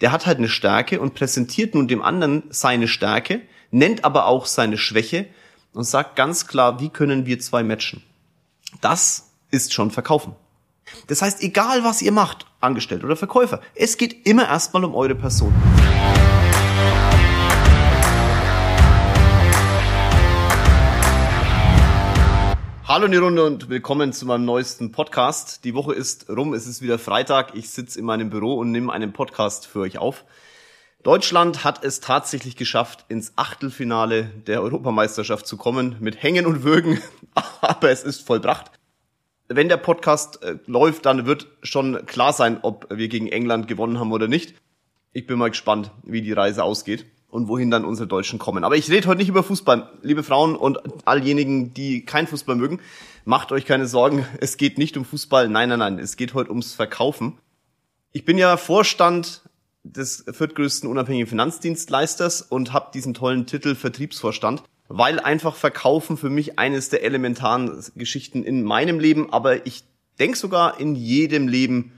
[0.00, 4.46] der hat halt eine Stärke und präsentiert nun dem anderen seine Stärke, nennt aber auch
[4.46, 5.26] seine Schwäche
[5.72, 8.02] und sagt ganz klar, wie können wir zwei matchen.
[8.80, 10.34] Das ist schon Verkaufen.
[11.08, 15.14] Das heißt, egal was ihr macht, Angestellte oder Verkäufer, es geht immer erstmal um eure
[15.14, 15.52] Person.
[22.96, 25.66] Hallo in die Runde und willkommen zu meinem neuesten Podcast.
[25.66, 27.54] Die Woche ist rum, es ist wieder Freitag.
[27.54, 30.24] Ich sitze in meinem Büro und nehme einen Podcast für euch auf.
[31.02, 36.98] Deutschland hat es tatsächlich geschafft, ins Achtelfinale der Europameisterschaft zu kommen, mit Hängen und Würgen,
[37.60, 38.70] aber es ist vollbracht.
[39.46, 44.00] Wenn der Podcast äh, läuft, dann wird schon klar sein, ob wir gegen England gewonnen
[44.00, 44.54] haben oder nicht.
[45.12, 47.04] Ich bin mal gespannt, wie die Reise ausgeht
[47.36, 48.64] und wohin dann unsere Deutschen kommen.
[48.64, 49.90] Aber ich rede heute nicht über Fußball.
[50.02, 52.80] Liebe Frauen und alljenigen, die kein Fußball mögen,
[53.26, 54.26] macht euch keine Sorgen.
[54.40, 55.48] Es geht nicht um Fußball.
[55.48, 55.98] Nein, nein, nein.
[55.98, 57.38] Es geht heute ums Verkaufen.
[58.12, 59.42] Ich bin ja Vorstand
[59.84, 66.58] des viertgrößten unabhängigen Finanzdienstleisters und habe diesen tollen Titel Vertriebsvorstand, weil einfach Verkaufen für mich
[66.58, 69.84] eines der elementaren Geschichten in meinem Leben, aber ich
[70.18, 71.92] denke sogar in jedem Leben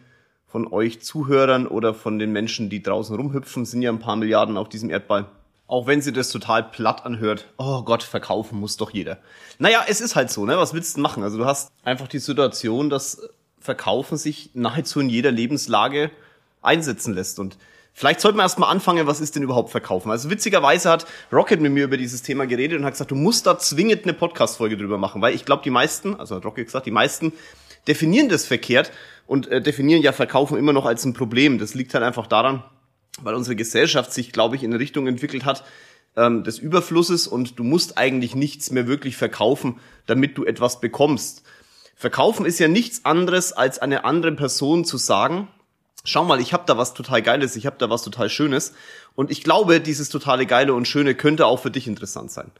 [0.48, 4.56] von euch Zuhörern oder von den Menschen, die draußen rumhüpfen, sind ja ein paar Milliarden
[4.56, 5.26] auf diesem Erdball.
[5.68, 7.46] Auch wenn sie das total platt anhört.
[7.58, 9.18] Oh Gott, verkaufen muss doch jeder.
[9.58, 10.56] Naja, es ist halt so, ne?
[10.56, 11.22] Was willst du machen?
[11.22, 13.20] Also du hast einfach die Situation, dass
[13.60, 16.10] Verkaufen sich nahezu in jeder Lebenslage
[16.62, 17.38] einsetzen lässt.
[17.38, 17.58] Und
[17.92, 20.10] vielleicht sollten wir erstmal anfangen, was ist denn überhaupt Verkaufen?
[20.10, 23.46] Also witzigerweise hat Rocket mit mir über dieses Thema geredet und hat gesagt, du musst
[23.46, 26.86] da zwingend eine Podcast-Folge drüber machen, weil ich glaube, die meisten, also hat Rocket gesagt,
[26.86, 27.34] die meisten
[27.86, 28.90] definieren das verkehrt
[29.26, 31.58] und äh, definieren ja Verkaufen immer noch als ein Problem.
[31.58, 32.62] Das liegt halt einfach daran,
[33.22, 35.64] weil unsere Gesellschaft sich, glaube ich, in eine Richtung entwickelt hat
[36.16, 41.42] ähm, des Überflusses und du musst eigentlich nichts mehr wirklich verkaufen, damit du etwas bekommst.
[41.94, 45.48] Verkaufen ist ja nichts anderes, als eine andere Person zu sagen,
[46.04, 48.72] schau mal, ich habe da was total Geiles, ich habe da was total Schönes
[49.14, 52.50] und ich glaube, dieses totale Geile und Schöne könnte auch für dich interessant sein.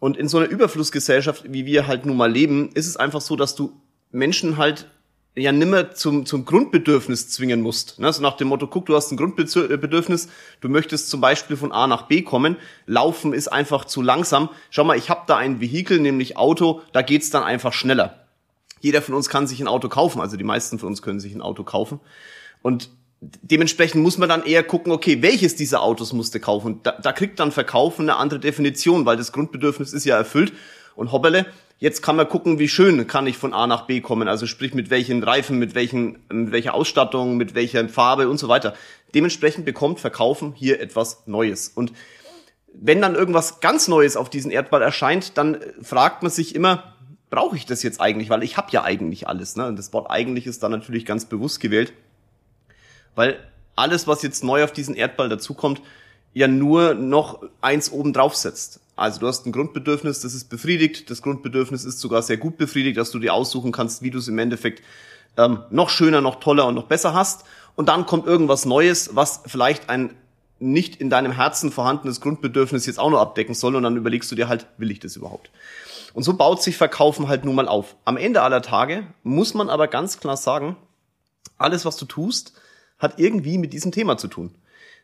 [0.00, 3.36] Und in so einer Überflussgesellschaft, wie wir halt nun mal leben, ist es einfach so,
[3.36, 4.88] dass du Menschen halt
[5.36, 7.98] ja nimmer zum, zum Grundbedürfnis zwingen musst.
[7.98, 8.06] Ne?
[8.06, 10.28] Also nach dem Motto, guck, du hast ein Grundbedürfnis,
[10.60, 14.48] du möchtest zum Beispiel von A nach B kommen, Laufen ist einfach zu langsam.
[14.70, 18.26] Schau mal, ich habe da ein Vehikel, nämlich Auto, da geht's dann einfach schneller.
[18.80, 21.34] Jeder von uns kann sich ein Auto kaufen, also die meisten von uns können sich
[21.34, 22.00] ein Auto kaufen.
[22.62, 22.88] Und
[23.20, 26.80] dementsprechend muss man dann eher gucken, okay, welches dieser Autos musste kaufen.
[26.82, 30.52] Da, da kriegt dann Verkaufen eine andere Definition, weil das Grundbedürfnis ist ja erfüllt.
[30.94, 31.44] Und hoppele,
[31.78, 34.28] Jetzt kann man gucken, wie schön kann ich von A nach B kommen.
[34.28, 38.48] Also sprich mit welchen Reifen, mit welchen, mit welcher Ausstattung, mit welcher Farbe und so
[38.48, 38.74] weiter.
[39.14, 41.68] Dementsprechend bekommt Verkaufen hier etwas Neues.
[41.68, 41.92] Und
[42.72, 46.94] wenn dann irgendwas ganz Neues auf diesen Erdball erscheint, dann fragt man sich immer,
[47.28, 48.30] brauche ich das jetzt eigentlich?
[48.30, 49.56] Weil ich habe ja eigentlich alles.
[49.56, 49.66] Ne?
[49.66, 51.92] Und das Wort eigentlich ist dann natürlich ganz bewusst gewählt.
[53.14, 53.38] Weil
[53.74, 55.82] alles, was jetzt neu auf diesen Erdball dazukommt,
[56.32, 58.80] ja nur noch eins oben drauf setzt.
[58.96, 61.10] Also du hast ein Grundbedürfnis, das ist befriedigt.
[61.10, 64.28] Das Grundbedürfnis ist sogar sehr gut befriedigt, dass du dir aussuchen kannst, wie du es
[64.28, 64.82] im Endeffekt
[65.36, 67.44] ähm, noch schöner, noch toller und noch besser hast.
[67.74, 70.14] Und dann kommt irgendwas Neues, was vielleicht ein
[70.58, 73.76] nicht in deinem Herzen vorhandenes Grundbedürfnis jetzt auch noch abdecken soll.
[73.76, 75.50] Und dann überlegst du dir halt, will ich das überhaupt?
[76.14, 77.96] Und so baut sich Verkaufen halt nun mal auf.
[78.06, 80.76] Am Ende aller Tage muss man aber ganz klar sagen,
[81.58, 82.54] alles, was du tust,
[82.98, 84.54] hat irgendwie mit diesem Thema zu tun.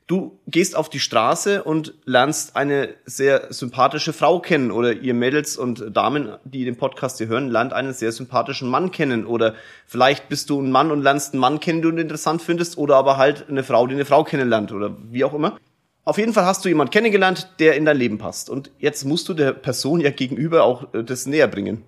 [0.08, 5.56] Du gehst auf die Straße und lernst eine sehr sympathische Frau kennen oder ihr Mädels
[5.56, 9.54] und Damen, die den Podcast hier hören, lernt einen sehr sympathischen Mann kennen oder
[9.86, 12.96] vielleicht bist du ein Mann und lernst einen Mann kennen, den du interessant findest oder
[12.96, 15.56] aber halt eine Frau, die eine Frau kennenlernt oder wie auch immer.
[16.04, 19.28] Auf jeden Fall hast du jemanden kennengelernt, der in dein Leben passt und jetzt musst
[19.28, 21.84] du der Person ja gegenüber auch äh, das näher bringen.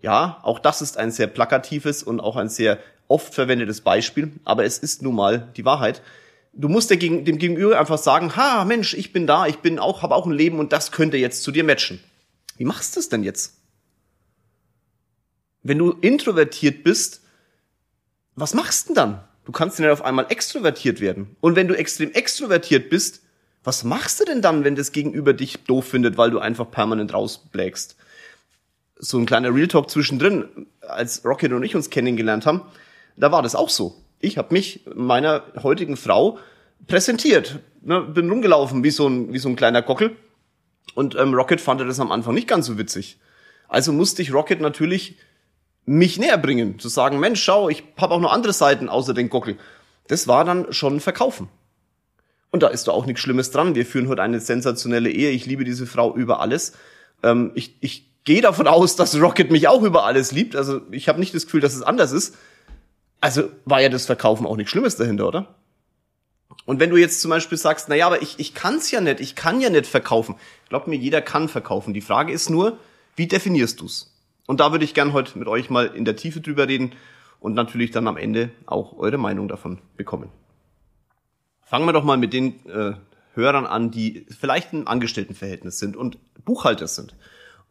[0.00, 4.64] Ja, auch das ist ein sehr plakatives und auch ein sehr oft verwendetes Beispiel, aber
[4.64, 6.00] es ist nun mal die Wahrheit
[6.52, 10.14] du musst dem Gegenüber einfach sagen, ha, Mensch, ich bin da, ich bin auch, habe
[10.14, 12.00] auch ein Leben und das könnte jetzt zu dir matchen.
[12.56, 13.58] Wie machst du es denn jetzt?
[15.62, 17.22] Wenn du introvertiert bist,
[18.34, 19.24] was machst du denn dann?
[19.44, 21.36] Du kannst dann auf einmal extrovertiert werden.
[21.40, 23.22] Und wenn du extrem extrovertiert bist,
[23.64, 27.14] was machst du denn dann, wenn das Gegenüber dich doof findet, weil du einfach permanent
[27.14, 27.96] rausblägst?
[28.96, 32.62] So ein kleiner Real Talk zwischendrin, als Rocket und ich uns kennengelernt haben,
[33.16, 36.38] da war das auch so ich habe mich meiner heutigen Frau
[36.86, 37.58] präsentiert.
[37.82, 40.16] Ne, bin rumgelaufen wie so ein, wie so ein kleiner Gockel.
[40.94, 43.18] Und ähm, Rocket fand das am Anfang nicht ganz so witzig.
[43.68, 45.16] Also musste ich Rocket natürlich
[45.84, 49.28] mich näher bringen, zu sagen, Mensch, schau, ich habe auch noch andere Seiten außer den
[49.28, 49.56] Gockel.
[50.06, 51.48] Das war dann schon Verkaufen.
[52.50, 53.74] Und da ist doch auch nichts Schlimmes dran.
[53.74, 55.30] Wir führen heute eine sensationelle Ehe.
[55.30, 56.74] Ich liebe diese Frau über alles.
[57.22, 60.54] Ähm, ich ich gehe davon aus, dass Rocket mich auch über alles liebt.
[60.54, 62.36] Also ich habe nicht das Gefühl, dass es anders ist.
[63.22, 65.54] Also war ja das Verkaufen auch nichts Schlimmes dahinter, oder?
[66.64, 69.00] Und wenn du jetzt zum Beispiel sagst, na ja, aber ich, ich kann es ja
[69.00, 70.34] nicht, ich kann ja nicht verkaufen.
[70.68, 71.94] Glaub mir, jeder kann verkaufen.
[71.94, 72.78] Die Frage ist nur,
[73.14, 74.12] wie definierst du's?
[74.48, 76.96] Und da würde ich gern heute mit euch mal in der Tiefe drüber reden
[77.38, 80.28] und natürlich dann am Ende auch eure Meinung davon bekommen.
[81.62, 82.94] Fangen wir doch mal mit den äh,
[83.34, 87.14] Hörern an, die vielleicht im Angestelltenverhältnis sind und Buchhalter sind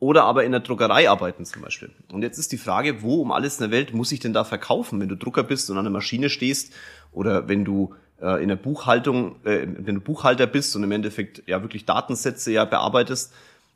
[0.01, 1.92] oder aber in der Druckerei arbeiten zum Beispiel.
[2.12, 4.44] Und jetzt ist die Frage, wo um alles in der Welt muss ich denn da
[4.44, 6.74] verkaufen, wenn du Drucker bist und an der Maschine stehst
[7.12, 11.44] oder wenn du äh, in der Buchhaltung, äh, wenn du Buchhalter bist und im Endeffekt
[11.45, 13.31] ja wirklich Datensätze ja bearbeitest,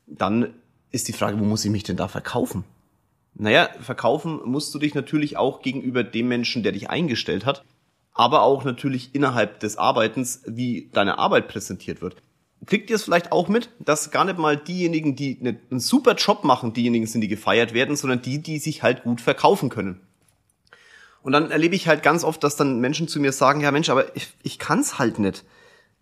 [0.08, 0.52] dann
[0.90, 2.64] ist die Frage, wo muss ich mich denn da verkaufen?
[3.34, 7.62] Naja, verkaufen musst du dich natürlich auch gegenüber dem Menschen, der dich eingestellt hat,
[8.12, 12.16] aber auch natürlich innerhalb des Arbeitens, wie deine Arbeit präsentiert wird.
[12.64, 16.42] Kriegt ihr es vielleicht auch mit, dass gar nicht mal diejenigen, die einen super Job
[16.42, 20.00] machen, diejenigen sind, die gefeiert werden, sondern die, die sich halt gut verkaufen können.
[21.22, 23.88] Und dann erlebe ich halt ganz oft, dass dann Menschen zu mir sagen, ja Mensch,
[23.90, 25.44] aber ich, ich kann es halt nicht.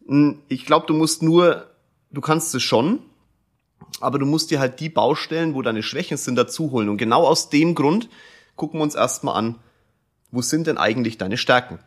[0.06, 1.70] Hm, ich glaube, du musst nur,
[2.10, 3.00] du kannst es schon,
[4.00, 6.88] aber du musst dir halt die Baustellen, wo deine Schwächen sind, dazu holen.
[6.88, 8.08] Und genau aus dem Grund
[8.56, 9.56] gucken wir uns erstmal an,
[10.30, 11.78] wo sind denn eigentlich deine Stärken?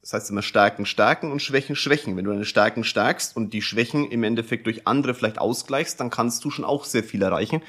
[0.00, 2.16] Das heißt immer Stärken stärken und Schwächen schwächen.
[2.16, 6.10] Wenn du deine Stärken stärkst und die Schwächen im Endeffekt durch andere vielleicht ausgleichst, dann
[6.10, 7.62] kannst du schon auch sehr viel erreichen.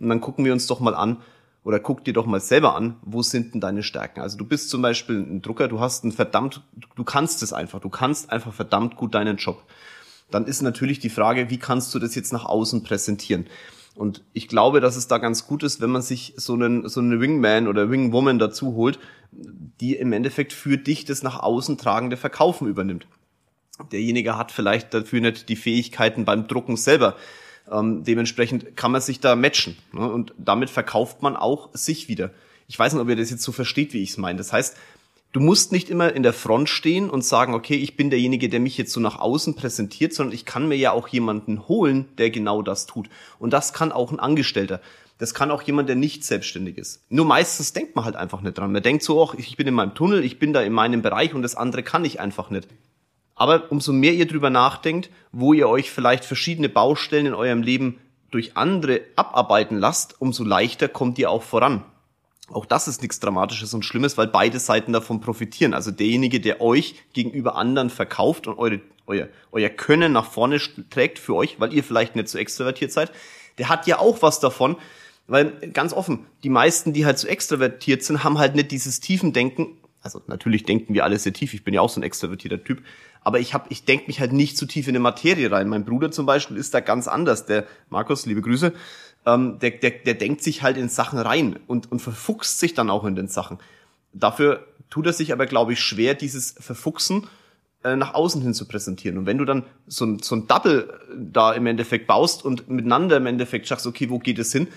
[0.00, 1.18] Und dann gucken wir uns doch mal an,
[1.66, 4.20] oder guck dir doch mal selber an, wo sind denn deine Stärken?
[4.20, 6.62] Also du bist zum Beispiel ein Drucker, du hast einen verdammt,
[6.94, 9.64] du kannst es einfach, du kannst einfach verdammt gut deinen Job.
[10.30, 13.48] Dann ist natürlich die Frage, wie kannst du das jetzt nach außen präsentieren?
[13.96, 17.00] Und ich glaube, dass es da ganz gut ist, wenn man sich so einen, so
[17.00, 18.98] einen Wingman oder Wingwoman dazu holt,
[19.32, 23.06] die im Endeffekt für dich das nach außen tragende Verkaufen übernimmt.
[23.92, 27.16] Derjenige hat vielleicht dafür nicht die Fähigkeiten beim Drucken selber.
[27.70, 29.76] Ähm, dementsprechend kann man sich da matchen.
[29.92, 30.10] Ne?
[30.10, 32.30] Und damit verkauft man auch sich wieder.
[32.68, 34.38] Ich weiß nicht, ob ihr das jetzt so versteht, wie ich es meine.
[34.38, 34.76] Das heißt,
[35.32, 38.60] du musst nicht immer in der Front stehen und sagen, okay, ich bin derjenige, der
[38.60, 42.30] mich jetzt so nach außen präsentiert, sondern ich kann mir ja auch jemanden holen, der
[42.30, 43.08] genau das tut.
[43.38, 44.80] Und das kann auch ein Angestellter.
[45.18, 47.02] Das kann auch jemand, der nicht selbstständig ist.
[47.08, 48.72] Nur meistens denkt man halt einfach nicht dran.
[48.72, 51.34] Man denkt so, ach, ich bin in meinem Tunnel, ich bin da in meinem Bereich
[51.34, 52.68] und das andere kann ich einfach nicht.
[53.34, 57.98] Aber umso mehr ihr drüber nachdenkt, wo ihr euch vielleicht verschiedene Baustellen in eurem Leben
[58.30, 61.84] durch andere abarbeiten lasst, umso leichter kommt ihr auch voran.
[62.48, 65.74] Auch das ist nichts Dramatisches und Schlimmes, weil beide Seiten davon profitieren.
[65.74, 70.60] Also derjenige, der euch gegenüber anderen verkauft und eure, euer, euer Können nach vorne
[70.90, 73.10] trägt für euch, weil ihr vielleicht nicht so extrovertiert seid,
[73.58, 74.76] der hat ja auch was davon,
[75.26, 79.32] weil ganz offen, die meisten, die halt so extrovertiert sind, haben halt nicht dieses tiefen
[79.32, 79.78] Denken.
[80.02, 81.52] Also natürlich denken wir alle sehr tief.
[81.52, 82.82] Ich bin ja auch so ein extrovertierter Typ
[83.26, 85.68] aber ich habe, ich denke mich halt nicht zu tief in eine Materie rein.
[85.68, 87.44] Mein Bruder zum Beispiel ist da ganz anders.
[87.44, 88.72] Der Markus, liebe Grüße,
[89.26, 92.88] ähm, der, der, der denkt sich halt in Sachen rein und, und verfuchst sich dann
[92.88, 93.58] auch in den Sachen.
[94.12, 97.26] Dafür tut er sich aber, glaube ich, schwer, dieses Verfuchsen
[97.84, 99.18] äh, nach außen hin zu präsentieren.
[99.18, 103.16] Und wenn du dann so ein, so ein Double da im Endeffekt baust und miteinander
[103.16, 104.68] im Endeffekt sagst, okay, wo geht es hin,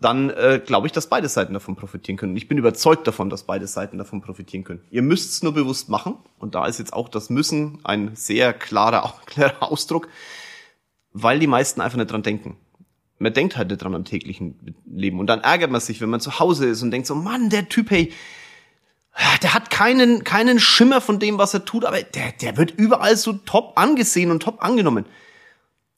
[0.00, 2.32] dann äh, glaube ich, dass beide Seiten davon profitieren können.
[2.32, 4.82] Und ich bin überzeugt davon, dass beide Seiten davon profitieren können.
[4.90, 6.16] Ihr müsst es nur bewusst machen.
[6.38, 10.08] Und da ist jetzt auch das Müssen ein sehr klarer, klarer Ausdruck,
[11.12, 12.56] weil die meisten einfach nicht dran denken.
[13.20, 15.20] Man denkt halt dran am täglichen Leben.
[15.20, 17.68] Und dann ärgert man sich, wenn man zu Hause ist und denkt so, Mann, der
[17.68, 18.12] Typ, hey,
[19.42, 23.16] der hat keinen, keinen Schimmer von dem, was er tut, aber der, der wird überall
[23.16, 25.04] so top angesehen und top angenommen.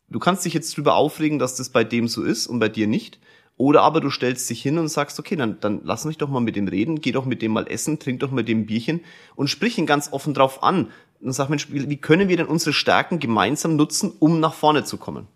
[0.08, 2.86] Du kannst dich jetzt drüber aufregen, dass das bei dem so ist und bei dir
[2.86, 3.18] nicht.
[3.56, 6.40] Oder aber du stellst dich hin und sagst, okay, dann, dann lass mich doch mal
[6.40, 9.02] mit dem reden, geh doch mit dem mal essen, trink doch mit dem Bierchen
[9.36, 10.90] und sprich ihn ganz offen drauf an.
[11.20, 14.96] Und sag, Mensch, wie können wir denn unsere Stärken gemeinsam nutzen, um nach vorne zu
[14.96, 15.28] kommen?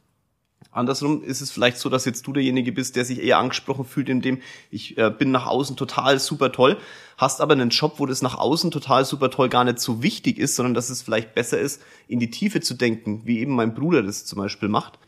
[0.77, 4.09] Andersrum ist es vielleicht so, dass jetzt du derjenige bist, der sich eher angesprochen fühlt,
[4.09, 4.41] in dem
[4.71, 6.77] ich äh, bin nach außen total super toll,
[7.17, 10.39] hast aber einen Job, wo das nach außen total super toll gar nicht so wichtig
[10.39, 13.75] ist, sondern dass es vielleicht besser ist, in die Tiefe zu denken, wie eben mein
[13.75, 14.99] Bruder das zum Beispiel macht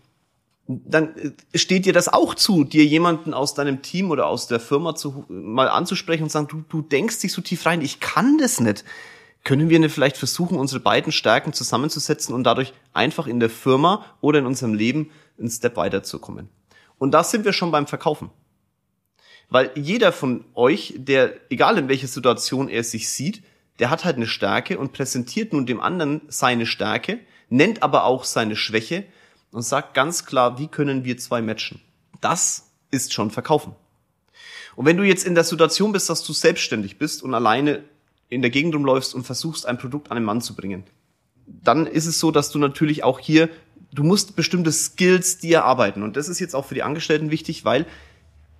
[0.68, 4.60] dann äh, steht dir das auch zu, dir jemanden aus deinem Team oder aus der
[4.60, 8.38] Firma zu, mal anzusprechen und sagen, du, du denkst dich so tief rein, ich kann
[8.38, 8.84] das nicht.
[9.48, 14.04] Können wir nicht vielleicht versuchen, unsere beiden Stärken zusammenzusetzen und dadurch einfach in der Firma
[14.20, 16.50] oder in unserem Leben einen Step weiterzukommen?
[16.98, 18.30] Und da sind wir schon beim Verkaufen.
[19.48, 23.42] Weil jeder von euch, der, egal in welcher Situation er sich sieht,
[23.78, 28.24] der hat halt eine Stärke und präsentiert nun dem anderen seine Stärke, nennt aber auch
[28.24, 29.06] seine Schwäche
[29.50, 31.80] und sagt ganz klar, wie können wir zwei matchen.
[32.20, 33.74] Das ist schon verkaufen.
[34.76, 37.82] Und wenn du jetzt in der Situation bist, dass du selbstständig bist und alleine
[38.28, 40.84] in der Gegend rumläufst und versuchst, ein Produkt an den Mann zu bringen,
[41.46, 43.48] dann ist es so, dass du natürlich auch hier,
[43.92, 46.02] du musst bestimmte Skills dir erarbeiten.
[46.02, 47.86] Und das ist jetzt auch für die Angestellten wichtig, weil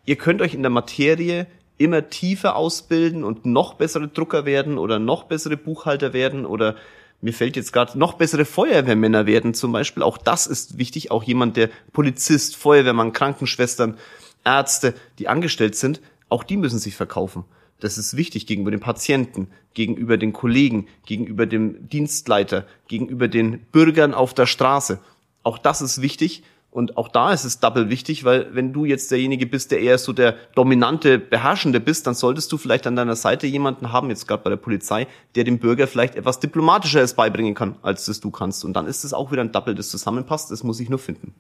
[0.07, 1.47] ihr könnt euch in der Materie
[1.77, 6.77] immer tiefer ausbilden und noch bessere Drucker werden oder noch bessere Buchhalter werden oder
[7.21, 10.05] Mir fällt jetzt gerade noch bessere Feuerwehrmänner werden zum Beispiel.
[10.05, 11.11] Auch das ist wichtig.
[11.11, 13.99] Auch jemand, der Polizist, Feuerwehrmann, Krankenschwestern,
[14.45, 17.45] Ärzte, die angestellt sind, auch die müssen sich verkaufen.
[17.81, 24.15] Das ist wichtig gegenüber den Patienten, gegenüber den Kollegen, gegenüber dem Dienstleiter, gegenüber den Bürgern
[24.15, 24.99] auf der Straße.
[25.45, 26.43] Auch das ist wichtig.
[26.71, 29.97] Und auch da ist es double wichtig, weil wenn du jetzt derjenige bist, der eher
[29.97, 34.29] so der dominante, beherrschende bist, dann solltest du vielleicht an deiner Seite jemanden haben, jetzt
[34.29, 38.31] gerade bei der Polizei, der dem Bürger vielleicht etwas diplomatischer beibringen kann, als das du
[38.31, 38.65] kannst.
[38.65, 40.51] Und dann ist es auch wieder ein Double, das zusammenpasst.
[40.51, 41.35] Das muss ich nur finden.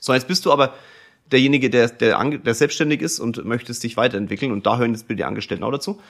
[0.00, 0.72] So, jetzt bist du aber
[1.32, 4.52] derjenige, der, der, der selbstständig ist und möchtest dich weiterentwickeln.
[4.52, 6.00] Und da hören jetzt bitte die Angestellten auch dazu.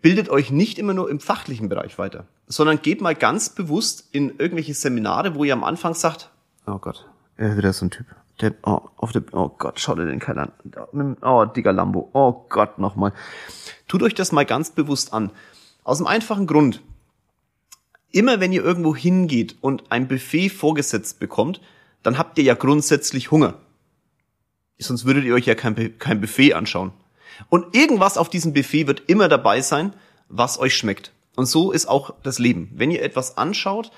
[0.00, 4.30] Bildet euch nicht immer nur im fachlichen Bereich weiter, sondern geht mal ganz bewusst in
[4.38, 6.30] irgendwelche Seminare, wo ihr am Anfang sagt,
[6.66, 8.06] oh Gott, er wieder so ein Typ.
[8.40, 10.48] Der, oh, auf der, oh Gott, schau dir den keiner
[10.92, 11.16] an.
[11.20, 12.08] Oh, dicker Lambo.
[12.12, 13.12] Oh Gott, nochmal.
[13.86, 15.30] Tut euch das mal ganz bewusst an.
[15.84, 16.80] Aus dem einfachen Grund.
[18.10, 21.60] Immer wenn ihr irgendwo hingeht und ein Buffet vorgesetzt bekommt,
[22.02, 23.54] dann habt ihr ja grundsätzlich Hunger.
[24.84, 26.92] Sonst würdet ihr euch ja kein, kein Buffet anschauen.
[27.48, 29.94] Und irgendwas auf diesem Buffet wird immer dabei sein,
[30.28, 31.12] was euch schmeckt.
[31.36, 32.70] Und so ist auch das Leben.
[32.74, 33.90] Wenn ihr etwas anschaut,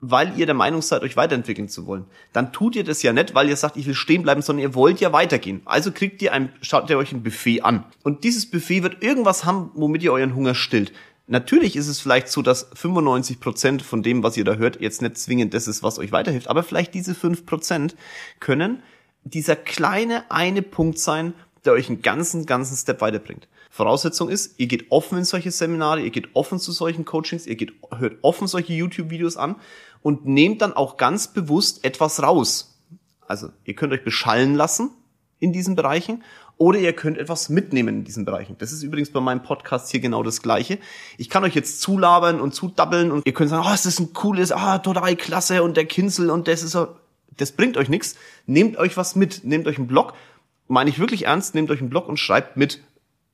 [0.00, 3.34] weil ihr der Meinung seid, euch weiterentwickeln zu wollen, dann tut ihr das ja nicht,
[3.34, 5.60] weil ihr sagt, ich will stehen bleiben, sondern ihr wollt ja weitergehen.
[5.64, 7.84] Also kriegt ihr ein, schaut ihr euch ein Buffet an.
[8.04, 10.92] Und dieses Buffet wird irgendwas haben, womit ihr euren Hunger stillt.
[11.26, 15.02] Natürlich ist es vielleicht so, dass 95 Prozent von dem, was ihr da hört, jetzt
[15.02, 16.48] nicht zwingend das ist, was euch weiterhilft.
[16.48, 17.96] Aber vielleicht diese 5 Prozent
[18.40, 18.82] können
[19.30, 23.48] dieser kleine eine Punkt sein, der euch einen ganzen, ganzen Step weiterbringt.
[23.70, 27.56] Voraussetzung ist, ihr geht offen in solche Seminare, ihr geht offen zu solchen Coachings, ihr
[27.56, 29.56] geht, hört offen solche YouTube-Videos an
[30.02, 32.78] und nehmt dann auch ganz bewusst etwas raus.
[33.26, 34.90] Also ihr könnt euch beschallen lassen
[35.38, 36.24] in diesen Bereichen
[36.56, 38.56] oder ihr könnt etwas mitnehmen in diesen Bereichen.
[38.58, 40.78] Das ist übrigens bei meinem Podcast hier genau das Gleiche.
[41.16, 44.12] Ich kann euch jetzt zulabern und zudabbeln und ihr könnt sagen, oh, das ist ein
[44.12, 46.88] cooles, ah, total klasse und der Kinsel und das ist so.
[47.38, 48.16] Das bringt euch nichts.
[48.46, 49.44] Nehmt euch was mit.
[49.44, 50.12] Nehmt euch einen Blog.
[50.66, 52.82] Meine ich wirklich ernst, nehmt euch einen Blog und schreibt mit.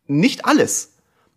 [0.07, 0.93] Nicht alles.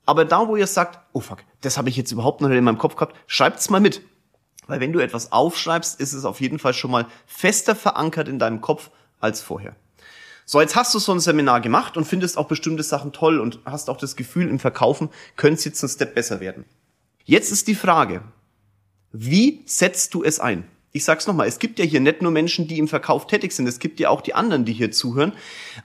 [0.05, 2.63] Aber da, wo ihr sagt, oh fuck, das habe ich jetzt überhaupt noch nicht in
[2.63, 4.01] meinem Kopf gehabt, schreibt's mal mit.
[4.67, 8.37] Weil wenn du etwas aufschreibst, ist es auf jeden Fall schon mal fester verankert in
[8.39, 9.75] deinem Kopf als vorher.
[10.45, 13.59] So, jetzt hast du so ein Seminar gemacht und findest auch bestimmte Sachen toll und
[13.65, 16.63] hast auch das Gefühl, im Verkaufen könnte es jetzt ein Step besser werden.
[17.25, 18.21] Jetzt ist die Frage,
[19.11, 20.65] wie setzt du es ein?
[20.91, 23.67] Ich sag's nochmal, es gibt ja hier nicht nur Menschen, die im Verkauf tätig sind,
[23.67, 25.33] es gibt ja auch die anderen, die hier zuhören.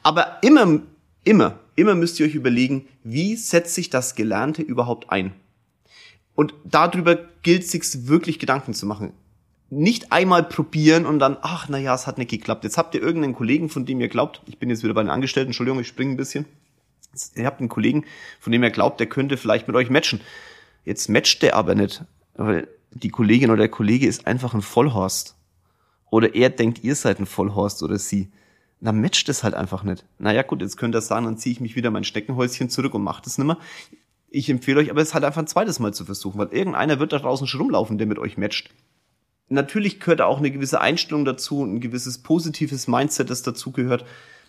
[0.03, 0.81] Aber immer,
[1.25, 5.35] immer, immer müsst ihr euch überlegen, wie setzt sich das Gelernte überhaupt ein?
[6.35, 9.13] Und darüber gilt sich wirklich Gedanken zu machen.
[9.71, 12.65] Nicht einmal probieren und dann, ach na ja, es hat nicht geklappt.
[12.65, 15.11] Jetzt habt ihr irgendeinen Kollegen, von dem ihr glaubt, ich bin jetzt wieder bei den
[15.11, 16.45] Angestellten, Entschuldigung, ich springe ein bisschen.
[17.35, 18.05] Ihr habt einen Kollegen,
[18.41, 20.21] von dem ihr glaubt, der könnte vielleicht mit euch matchen.
[20.85, 22.03] Jetzt matcht der aber nicht,
[22.95, 25.37] die Kollegin oder der Kollege ist einfach ein Vollhorst.
[26.11, 28.31] Oder er denkt, ihr seid ein Vollhorst oder sie.
[28.81, 30.05] Na, matcht es halt einfach nicht.
[30.19, 33.03] Naja, gut, jetzt könnt ihr sagen, dann ziehe ich mich wieder mein Steckenhäuschen zurück und
[33.03, 33.59] macht es nimmer.
[34.29, 37.13] Ich empfehle euch aber es halt einfach ein zweites Mal zu versuchen, weil irgendeiner wird
[37.13, 38.71] da draußen schon rumlaufen, der mit euch matcht.
[39.49, 44.05] Natürlich gehört da auch eine gewisse Einstellung dazu, ein gewisses positives Mindset, das dazu gehört.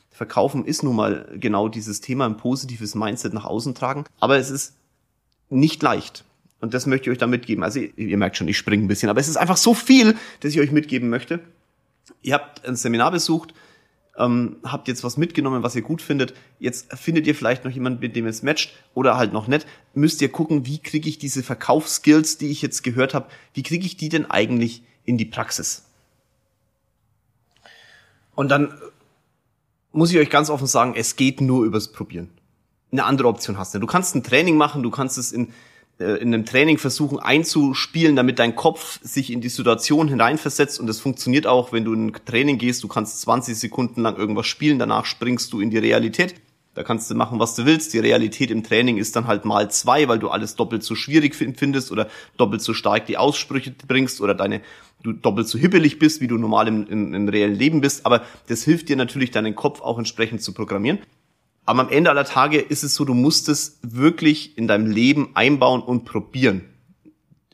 [0.09, 4.05] Verkaufen ist nun mal genau dieses Thema, ein positives Mindset nach außen tragen.
[4.19, 4.75] Aber es ist
[5.49, 6.23] nicht leicht.
[6.63, 7.61] Und das möchte ich euch da mitgeben.
[7.61, 10.15] Also ihr, ihr merkt schon, ich springe ein bisschen, aber es ist einfach so viel,
[10.39, 11.41] dass ich euch mitgeben möchte.
[12.21, 13.53] Ihr habt ein Seminar besucht,
[14.17, 16.33] ähm, habt jetzt was mitgenommen, was ihr gut findet.
[16.59, 19.67] Jetzt findet ihr vielleicht noch jemanden, mit dem es matcht oder halt noch nicht.
[19.93, 23.85] Müsst ihr gucken, wie kriege ich diese Verkaufsskills, die ich jetzt gehört habe, wie kriege
[23.85, 25.83] ich die denn eigentlich in die Praxis?
[28.35, 28.73] Und dann
[29.91, 32.29] muss ich euch ganz offen sagen, es geht nur übers Probieren.
[32.93, 33.79] Eine andere Option hast du.
[33.79, 35.49] Du kannst ein Training machen, du kannst es in
[36.03, 40.99] in einem Training versuchen einzuspielen, damit dein Kopf sich in die Situation hineinversetzt und das
[40.99, 44.79] funktioniert auch, wenn du in ein Training gehst, du kannst 20 Sekunden lang irgendwas spielen,
[44.79, 46.35] danach springst du in die Realität.
[46.75, 47.93] Da kannst du machen, was du willst.
[47.93, 51.35] Die Realität im Training ist dann halt mal zwei, weil du alles doppelt so schwierig
[51.35, 54.61] findest oder doppelt so stark die Aussprüche bringst oder deine
[55.03, 58.05] du doppelt so hibbelig bist, wie du normal im, im, im reellen Leben bist.
[58.05, 60.99] Aber das hilft dir natürlich, deinen Kopf auch entsprechend zu programmieren.
[61.65, 65.31] Aber am Ende aller Tage ist es so, du musst es wirklich in deinem Leben
[65.35, 66.65] einbauen und probieren.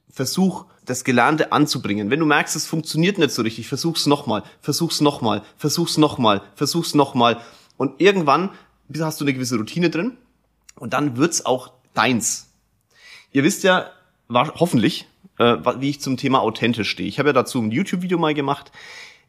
[0.10, 2.10] Versuch, das Gelernte anzubringen.
[2.10, 6.96] Wenn du merkst, es funktioniert nicht so richtig, versuch's nochmal, versuch's nochmal, versuch's nochmal, versuch's
[6.96, 7.40] nochmal.
[7.78, 8.50] Und irgendwann
[9.00, 10.18] hast du eine gewisse Routine drin
[10.76, 12.50] und dann wird's auch deins.
[13.32, 13.92] Ihr wisst ja,
[14.32, 17.08] hoffentlich, äh, wie ich zum Thema authentisch stehe.
[17.08, 18.72] Ich habe ja dazu ein YouTube-Video mal gemacht.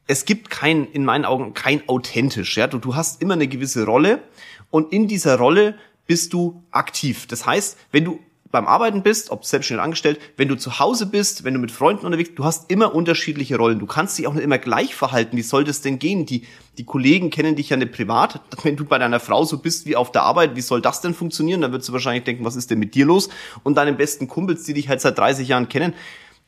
[0.07, 2.57] Es gibt kein, in meinen Augen, kein authentisch.
[2.57, 2.67] Ja?
[2.67, 4.23] Du, du hast immer eine gewisse Rolle
[4.71, 5.75] und in dieser Rolle
[6.07, 7.27] bist du aktiv.
[7.27, 11.45] Das heißt, wenn du beim Arbeiten bist, ob selbstständig angestellt, wenn du zu Hause bist,
[11.45, 13.79] wenn du mit Freunden unterwegs, du hast immer unterschiedliche Rollen.
[13.79, 15.37] Du kannst dich auch nicht immer gleich verhalten.
[15.37, 16.27] Wie soll das denn gehen?
[16.27, 16.47] Die,
[16.77, 18.41] die Kollegen kennen dich ja nicht privat.
[18.65, 21.15] Wenn du bei deiner Frau so bist wie auf der Arbeit, wie soll das denn
[21.15, 21.61] funktionieren?
[21.61, 23.29] Dann würdest du wahrscheinlich denken, was ist denn mit dir los?
[23.63, 25.95] Und deinen besten Kumpels, die dich halt seit 30 Jahren kennen,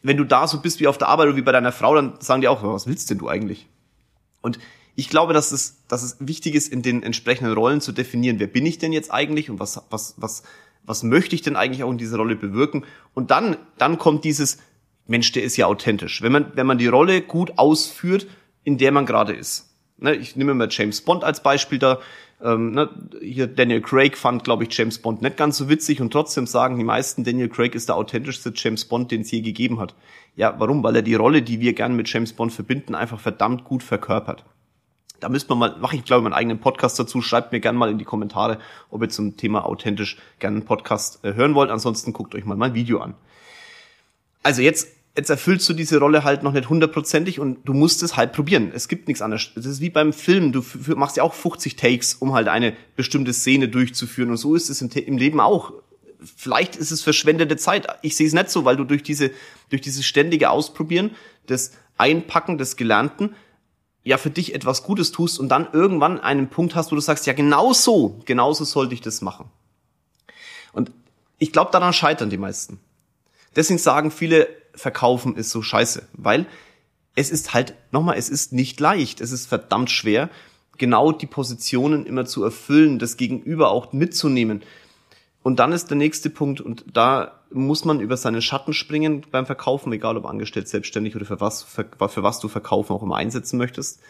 [0.02, 2.14] wenn du da so bist wie auf der Arbeit oder wie bei deiner Frau, dann
[2.18, 3.68] sagen die auch, was willst denn du eigentlich?
[4.40, 4.58] Und
[4.94, 8.46] ich glaube, dass es, dass es wichtig ist, in den entsprechenden Rollen zu definieren, wer
[8.46, 10.42] bin ich denn jetzt eigentlich und was, was, was,
[10.84, 12.84] was möchte ich denn eigentlich auch in dieser Rolle bewirken?
[13.14, 14.58] Und dann, dann kommt dieses,
[15.06, 16.22] Mensch, der ist ja authentisch.
[16.22, 18.26] Wenn man, wenn man die Rolle gut ausführt,
[18.64, 19.68] in der man gerade ist.
[19.98, 22.00] Ne, ich nehme mal James Bond als Beispiel da.
[22.40, 22.88] Ähm, ne,
[23.20, 26.76] hier Daniel Craig fand, glaube ich, James Bond nicht ganz so witzig und trotzdem sagen
[26.76, 29.94] die meisten, Daniel Craig ist der authentischste James Bond, den es je gegeben hat.
[30.34, 30.82] Ja, warum?
[30.82, 34.44] Weil er die Rolle, die wir gerne mit James Bond verbinden, einfach verdammt gut verkörpert.
[35.22, 37.22] Da müsste man mal, mache ich glaube ich meinen eigenen Podcast dazu.
[37.22, 38.58] Schreibt mir gerne mal in die Kommentare,
[38.90, 41.70] ob ihr zum Thema authentisch gerne einen Podcast äh, hören wollt.
[41.70, 43.14] Ansonsten guckt euch mal mein Video an.
[44.42, 48.16] Also jetzt, jetzt erfüllst du diese Rolle halt noch nicht hundertprozentig und du musst es
[48.16, 48.72] halt probieren.
[48.74, 49.52] Es gibt nichts anderes.
[49.54, 50.50] Das ist wie beim Film.
[50.50, 50.64] Du
[50.96, 54.30] machst ja auch 50 Takes, um halt eine bestimmte Szene durchzuführen.
[54.30, 55.72] Und so ist es im, im Leben auch
[56.36, 57.86] vielleicht ist es verschwendete Zeit.
[58.02, 59.30] Ich sehe es nicht so, weil du durch diese,
[59.70, 61.12] durch dieses ständige Ausprobieren,
[61.46, 63.34] das Einpacken des Gelernten,
[64.04, 67.26] ja für dich etwas Gutes tust und dann irgendwann einen Punkt hast, wo du sagst,
[67.26, 69.50] ja genau so, genauso sollte ich das machen.
[70.72, 70.90] Und
[71.38, 72.80] ich glaube, daran scheitern die meisten.
[73.54, 76.46] Deswegen sagen viele, verkaufen ist so scheiße, weil
[77.14, 80.30] es ist halt, nochmal, es ist nicht leicht, es ist verdammt schwer,
[80.78, 84.62] genau die Positionen immer zu erfüllen, das Gegenüber auch mitzunehmen.
[85.42, 89.46] Und dann ist der nächste Punkt, und da muss man über seine Schatten springen beim
[89.46, 93.16] Verkaufen, egal ob angestellt, selbstständig oder für was, für, für was du verkaufen auch immer
[93.16, 94.00] einsetzen möchtest,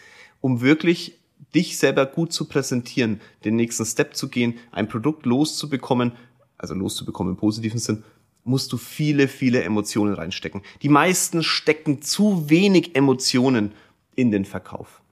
[0.41, 1.19] um wirklich
[1.55, 6.13] dich selber gut zu präsentieren, den nächsten Step zu gehen, ein Produkt loszubekommen,
[6.59, 8.05] also loszubekommen im positiven Sinn,
[8.45, 10.63] musst du viele, viele Emotionen reinstecken.
[10.83, 13.73] Die meisten stecken zu wenig Emotionen
[14.15, 15.03] in den Verkauf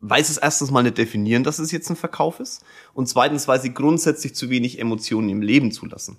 [0.00, 2.64] weil sie es erstens mal nicht definieren, dass es jetzt ein Verkauf ist
[2.94, 6.16] und zweitens, weil sie grundsätzlich zu wenig Emotionen im Leben zulassen.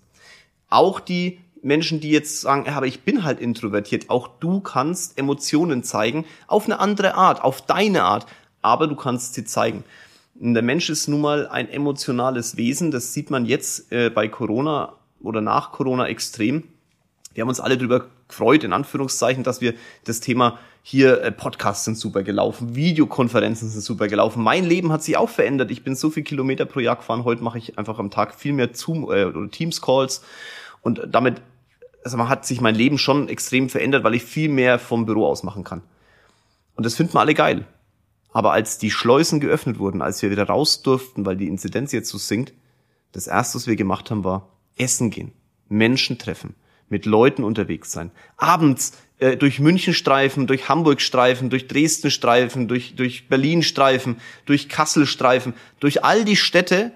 [0.70, 5.84] Auch die Menschen, die jetzt sagen, aber ich bin halt introvertiert, auch du kannst Emotionen
[5.84, 8.26] zeigen auf eine andere Art, auf deine Art,
[8.62, 9.84] aber du kannst sie zeigen.
[10.36, 14.94] Der Mensch ist nun mal ein emotionales Wesen, das sieht man jetzt äh, bei Corona
[15.20, 16.64] oder nach Corona extrem.
[17.34, 19.74] Wir haben uns alle darüber gefreut, in Anführungszeichen, dass wir
[20.06, 24.44] das Thema hier äh, Podcasts sind super gelaufen, Videokonferenzen sind super gelaufen.
[24.44, 25.72] Mein Leben hat sich auch verändert.
[25.72, 27.24] Ich bin so viel Kilometer pro Jahr gefahren.
[27.24, 30.24] Heute mache ich einfach am Tag viel mehr Zoom äh, oder Teams Calls
[30.82, 31.42] und damit
[32.04, 35.26] also man hat sich mein Leben schon extrem verändert, weil ich viel mehr vom Büro
[35.26, 35.82] aus machen kann.
[36.76, 37.66] Und das finden wir alle geil.
[38.32, 42.10] Aber als die Schleusen geöffnet wurden, als wir wieder raus durften, weil die Inzidenz jetzt
[42.10, 42.54] so sinkt,
[43.12, 45.34] das erste, was wir gemacht haben, war essen gehen,
[45.68, 46.56] Menschen treffen,
[46.90, 48.12] mit Leuten unterwegs sein.
[48.38, 54.18] Abends äh, durch München streifen, durch Hamburg streifen, durch Dresden streifen, durch, durch Berlin streifen,
[54.46, 56.92] durch Kassel streifen, durch all die Städte,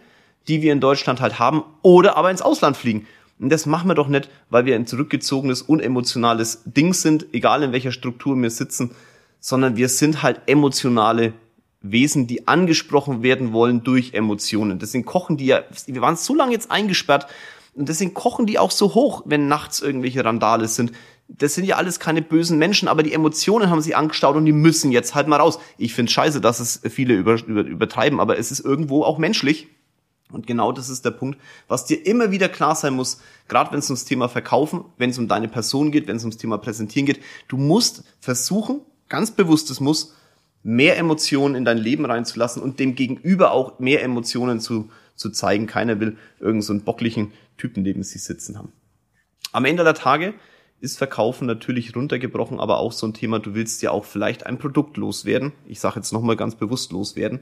[0.47, 3.07] die wir in Deutschland halt haben, oder aber ins Ausland fliegen.
[3.39, 7.73] Und das machen wir doch nicht, weil wir ein zurückgezogenes, unemotionales Ding sind, egal in
[7.73, 8.91] welcher Struktur wir sitzen,
[9.39, 11.33] sondern wir sind halt emotionale
[11.81, 14.79] Wesen, die angesprochen werden wollen durch Emotionen.
[14.79, 17.27] Deswegen kochen die ja, wir waren so lange jetzt eingesperrt,
[17.75, 20.91] und deswegen kochen die auch so hoch, wenn nachts irgendwelche Randale sind.
[21.35, 24.51] Das sind ja alles keine bösen Menschen, aber die Emotionen haben sie angestaut und die
[24.51, 25.59] müssen jetzt halt mal raus.
[25.77, 29.67] Ich finde scheiße, dass es viele über, über, übertreiben, aber es ist irgendwo auch menschlich.
[30.31, 33.79] Und genau das ist der Punkt, was dir immer wieder klar sein muss, gerade wenn
[33.79, 37.05] es ums Thema Verkaufen, wenn es um deine Person geht, wenn es ums Thema Präsentieren
[37.05, 37.21] geht.
[37.47, 40.15] Du musst versuchen, ganz bewusst es muss,
[40.63, 45.67] mehr Emotionen in dein Leben reinzulassen und dem Gegenüber auch mehr Emotionen zu, zu zeigen.
[45.67, 48.71] Keiner will irgendeinen so bocklichen Typen neben sich sitzen haben.
[49.51, 50.33] Am Ende der Tage
[50.83, 54.57] ist Verkaufen natürlich runtergebrochen, aber auch so ein Thema, du willst ja auch vielleicht ein
[54.57, 55.53] Produkt loswerden.
[55.65, 57.39] Ich sage jetzt nochmal ganz bewusst loswerden,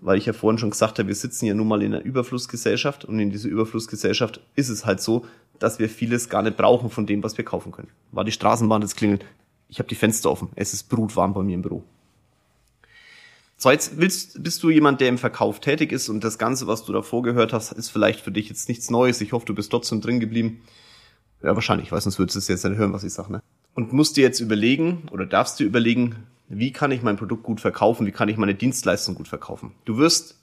[0.00, 3.04] weil ich ja vorhin schon gesagt habe, wir sitzen ja nun mal in einer Überflussgesellschaft
[3.04, 5.24] und in dieser Überflussgesellschaft ist es halt so,
[5.60, 7.88] dass wir vieles gar nicht brauchen von dem, was wir kaufen können.
[8.10, 9.24] War die Straßenbahn jetzt klingelt,
[9.68, 11.84] ich habe die Fenster offen, es ist brutwarm bei mir im Büro.
[13.58, 16.84] So, jetzt willst, bist du jemand, der im Verkauf tätig ist und das Ganze, was
[16.84, 19.20] du davor gehört hast, ist vielleicht für dich jetzt nichts Neues.
[19.20, 20.62] Ich hoffe, du bist trotzdem drin geblieben.
[21.46, 23.40] Ja, wahrscheinlich, ich weiß, sonst würdest du es jetzt nicht hören, was ich sage, ne?
[23.74, 27.60] Und musst dir jetzt überlegen oder darfst du überlegen, wie kann ich mein Produkt gut
[27.60, 29.70] verkaufen, wie kann ich meine Dienstleistung gut verkaufen.
[29.84, 30.40] Du wirst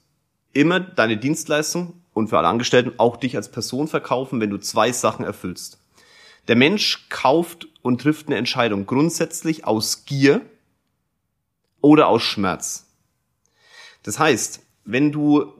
[0.53, 4.93] immer deine Dienstleistung und für alle Angestellten auch dich als Person verkaufen, wenn du zwei
[4.93, 5.77] Sachen erfüllst.
[6.47, 10.39] Der Mensch kauft und trifft eine Entscheidung grundsätzlich aus Gier
[11.81, 12.87] oder aus Schmerz.
[14.03, 15.51] Das heißt, wenn du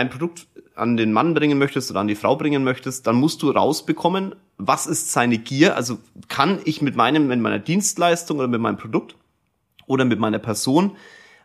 [0.00, 3.42] ein Produkt an den Mann bringen möchtest oder an die Frau bringen möchtest, dann musst
[3.42, 5.76] du rausbekommen, was ist seine Gier?
[5.76, 9.16] Also kann ich mit meinem, mit meiner Dienstleistung oder mit meinem Produkt
[9.86, 10.96] oder mit meiner Person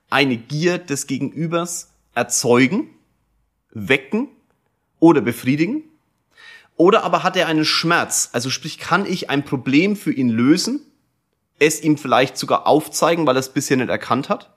[0.09, 2.89] eine Gier des Gegenübers erzeugen,
[3.71, 4.29] wecken
[4.99, 5.83] oder befriedigen?
[6.77, 8.29] Oder aber hat er einen Schmerz?
[8.33, 10.81] Also sprich, kann ich ein Problem für ihn lösen,
[11.57, 14.54] es ihm vielleicht sogar aufzeigen, weil er es bisher nicht erkannt hat?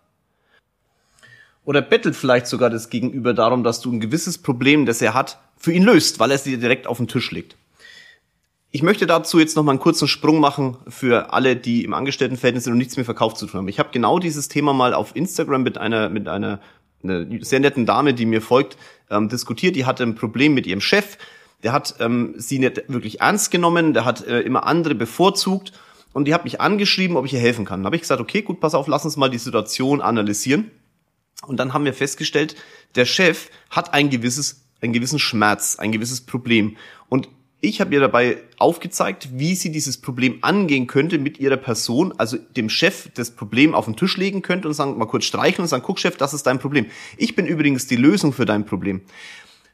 [1.68, 5.38] Oder bettelt vielleicht sogar das Gegenüber darum, dass du ein gewisses Problem, das er hat,
[5.58, 7.56] für ihn löst, weil er es dir direkt auf den Tisch legt.
[8.70, 12.64] Ich möchte dazu jetzt noch mal einen kurzen Sprung machen für alle, die im Angestelltenverhältnis
[12.64, 13.68] sind und nichts mehr verkauft zu tun haben.
[13.68, 16.58] Ich habe genau dieses Thema mal auf Instagram mit einer mit einer,
[17.04, 18.78] einer sehr netten Dame, die mir folgt,
[19.10, 19.76] ähm, diskutiert.
[19.76, 21.18] Die hatte ein Problem mit ihrem Chef.
[21.64, 23.92] Der hat ähm, sie nicht wirklich ernst genommen.
[23.92, 25.72] Der hat äh, immer andere bevorzugt
[26.14, 27.82] und die hat mich angeschrieben, ob ich ihr helfen kann.
[27.82, 30.70] Da habe ich gesagt, okay, gut, pass auf, lass uns mal die Situation analysieren.
[31.46, 32.56] Und dann haben wir festgestellt,
[32.94, 36.76] der Chef hat ein gewisses, einen gewissen Schmerz, ein gewisses Problem.
[37.08, 37.28] Und
[37.60, 42.36] ich habe ihr dabei aufgezeigt, wie sie dieses Problem angehen könnte mit ihrer Person, also
[42.36, 45.68] dem Chef das Problem auf den Tisch legen könnte und sagen, mal kurz streichen und
[45.68, 46.86] sagen, guck Chef, das ist dein Problem.
[47.16, 49.00] Ich bin übrigens die Lösung für dein Problem.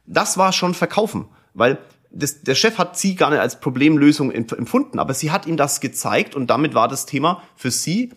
[0.07, 1.79] Das war schon Verkaufen, weil
[2.11, 5.81] das, der Chef hat sie gar nicht als Problemlösung empfunden, aber sie hat ihm das
[5.81, 8.12] gezeigt und damit war das Thema für sie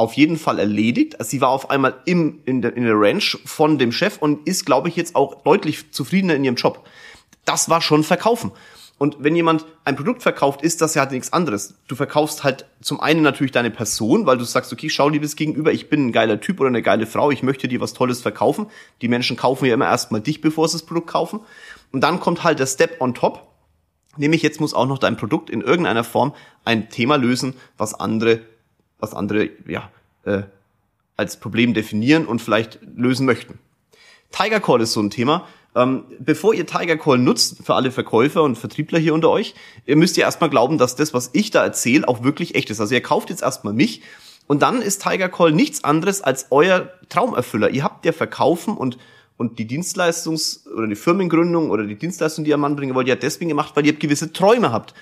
[0.00, 1.20] auf jeden Fall erledigt.
[1.20, 4.46] Also sie war auf einmal im, in, der, in der Ranch von dem Chef und
[4.46, 6.84] ist, glaube ich, jetzt auch deutlich zufriedener in ihrem Job.
[7.44, 8.52] Das war schon Verkaufen.
[8.96, 11.74] Und wenn jemand ein Produkt verkauft, ist das ja halt nichts anderes.
[11.88, 15.72] Du verkaufst halt zum einen natürlich deine Person, weil du sagst, okay, schau liebes Gegenüber,
[15.72, 18.66] ich bin ein geiler Typ oder eine geile Frau, ich möchte dir was Tolles verkaufen.
[19.00, 21.40] Die Menschen kaufen ja immer erstmal dich, bevor sie das Produkt kaufen.
[21.92, 23.48] Und dann kommt halt der Step on top,
[24.18, 26.34] nämlich jetzt muss auch noch dein Produkt in irgendeiner Form
[26.66, 28.40] ein Thema lösen, was andere,
[29.00, 29.90] was andere, ja,
[30.24, 30.42] äh,
[31.16, 33.58] als Problem definieren und vielleicht lösen möchten.
[34.30, 35.46] Tiger Call ist so ein Thema.
[35.74, 39.54] Ähm, bevor ihr Tiger Call nutzt, für alle Verkäufer und Vertriebler hier unter euch,
[39.86, 42.80] ihr müsst ihr erstmal glauben, dass das, was ich da erzähle, auch wirklich echt ist.
[42.80, 44.02] Also ihr kauft jetzt erstmal mich
[44.46, 47.70] und dann ist Tiger Call nichts anderes als euer Traumerfüller.
[47.70, 48.98] Ihr habt ja verkaufen und
[49.40, 53.14] und die Dienstleistungs- oder die Firmengründung oder die Dienstleistung, die ihr Mann bringen wollt, ihr
[53.14, 54.92] habt deswegen gemacht, weil ihr gewisse Träume habt.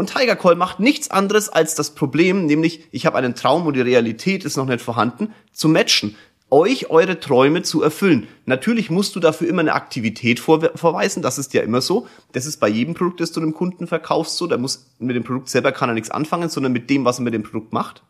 [0.00, 3.74] Und Tiger Call macht nichts anderes als das Problem, nämlich ich habe einen Traum und
[3.74, 6.16] die Realität ist noch nicht vorhanden, zu matchen
[6.48, 8.26] euch eure Träume zu erfüllen.
[8.46, 12.06] Natürlich musst du dafür immer eine Aktivität vor, vorweisen, das ist ja immer so.
[12.32, 14.46] Das ist bei jedem Produkt, das du dem Kunden verkaufst, so.
[14.46, 17.24] Der muss mit dem Produkt selber kann er nichts anfangen, sondern mit dem, was er
[17.24, 18.02] mit dem Produkt macht.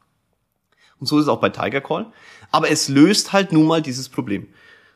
[1.00, 2.06] Und so ist es auch bei Tiger Call.
[2.52, 4.46] Aber es löst halt nun mal dieses Problem.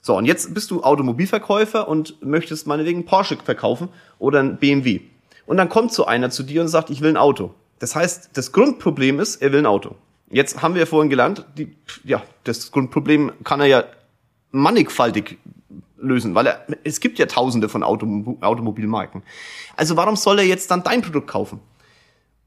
[0.00, 3.88] So, und jetzt bist du Automobilverkäufer und möchtest meinetwegen Porsche verkaufen
[4.20, 5.00] oder ein BMW.
[5.46, 7.54] Und dann kommt so einer zu dir und sagt, ich will ein Auto.
[7.78, 9.96] Das heißt, das Grundproblem ist, er will ein Auto.
[10.30, 13.84] Jetzt haben wir vorhin gelernt, die, ja, das Grundproblem kann er ja
[14.50, 15.38] mannigfaltig
[15.98, 19.22] lösen, weil er, es gibt ja tausende von Autom Automobilmarken.
[19.76, 21.60] Also warum soll er jetzt dann dein Produkt kaufen?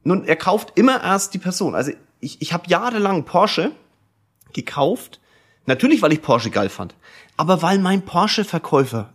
[0.04, 1.76] Nun, er kauft immer erst die Person.
[1.76, 3.72] Also ich, ich habe jahrelang Porsche
[4.54, 5.20] gekauft,
[5.66, 6.96] natürlich weil ich Porsche geil fand,
[7.36, 9.14] aber weil mein Porsche-Verkäufer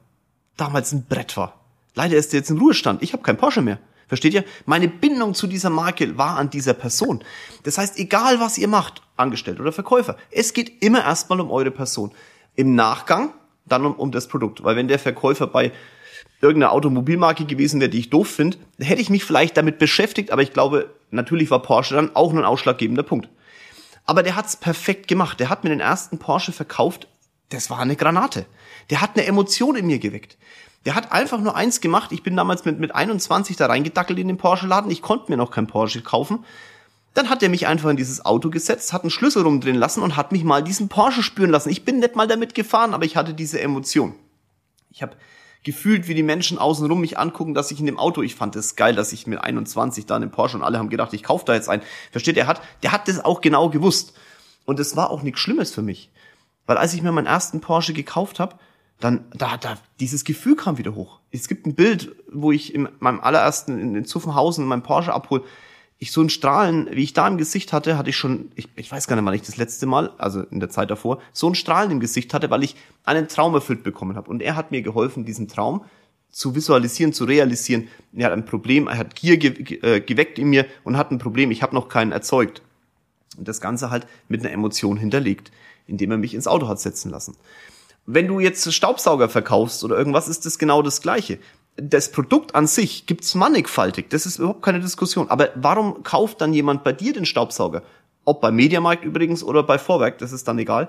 [0.56, 1.61] damals ein Brett war.
[1.94, 3.02] Leider ist er jetzt im Ruhestand.
[3.02, 3.78] Ich habe kein Porsche mehr.
[4.08, 4.44] Versteht ihr?
[4.66, 7.24] Meine Bindung zu dieser Marke war an dieser Person.
[7.62, 11.70] Das heißt, egal was ihr macht, angestellt oder Verkäufer, es geht immer erstmal um eure
[11.70, 12.12] Person.
[12.54, 13.32] Im Nachgang
[13.64, 14.64] dann um, um das Produkt.
[14.64, 15.72] Weil wenn der Verkäufer bei
[16.40, 20.42] irgendeiner Automobilmarke gewesen wäre, die ich doof finde, hätte ich mich vielleicht damit beschäftigt, aber
[20.42, 23.28] ich glaube, natürlich war Porsche dann auch ein ausschlaggebender Punkt.
[24.04, 25.38] Aber der hat's perfekt gemacht.
[25.38, 27.06] Der hat mir den ersten Porsche verkauft.
[27.48, 28.46] Das war eine Granate.
[28.90, 30.38] Der hat eine Emotion in mir geweckt.
[30.84, 32.12] Der hat einfach nur eins gemacht.
[32.12, 34.90] Ich bin damals mit, mit 21 da reingedackelt in den Porsche-Laden.
[34.90, 36.44] Ich konnte mir noch kein Porsche kaufen.
[37.14, 40.16] Dann hat er mich einfach in dieses Auto gesetzt, hat einen Schlüssel rumdrehen lassen und
[40.16, 41.68] hat mich mal diesen Porsche spüren lassen.
[41.68, 44.14] Ich bin nicht mal damit gefahren, aber ich hatte diese Emotion.
[44.90, 45.16] Ich habe
[45.62, 48.76] gefühlt, wie die Menschen außenrum mich angucken, dass ich in dem Auto, ich fand es
[48.76, 51.44] geil, dass ich mit 21 da in dem Porsche und alle haben gedacht, ich kaufe
[51.44, 51.82] da jetzt einen.
[52.10, 54.14] Versteht, er hat, der hat das auch genau gewusst.
[54.64, 56.10] Und es war auch nichts Schlimmes für mich.
[56.66, 58.56] Weil als ich mir meinen ersten Porsche gekauft habe,
[59.00, 61.20] dann da, da, dieses Gefühl kam wieder hoch.
[61.30, 65.44] Es gibt ein Bild, wo ich in meinem allerersten in, in Zuffenhausen meinen Porsche abhol.
[65.98, 68.90] Ich so ein Strahlen, wie ich da im Gesicht hatte, hatte ich schon, ich, ich
[68.90, 71.54] weiß gar nicht, wann ich das letzte Mal, also in der Zeit davor, so ein
[71.54, 74.28] Strahlen im Gesicht hatte, weil ich einen Traum erfüllt bekommen habe.
[74.28, 75.84] Und er hat mir geholfen, diesen Traum
[76.30, 77.88] zu visualisieren, zu realisieren.
[78.14, 81.18] Er hat ein Problem, er hat Gier ge äh, geweckt in mir und hat ein
[81.18, 82.62] Problem, ich habe noch keinen erzeugt.
[83.36, 85.50] Und das Ganze halt mit einer Emotion hinterlegt,
[85.86, 87.36] indem er mich ins Auto hat setzen lassen.
[88.04, 91.38] Wenn du jetzt Staubsauger verkaufst oder irgendwas, ist das genau das Gleiche.
[91.76, 95.30] Das Produkt an sich gibt's mannigfaltig, das ist überhaupt keine Diskussion.
[95.30, 97.82] Aber warum kauft dann jemand bei dir den Staubsauger?
[98.24, 100.88] Ob bei Mediamarkt übrigens oder bei Vorwerk, das ist dann egal.